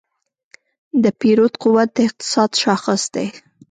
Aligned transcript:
د 1.03 1.05
پیرود 1.19 1.53
قوت 1.63 1.89
د 1.93 1.97
اقتصاد 2.07 2.51
شاخص 2.63 3.01
دی. 3.15 3.27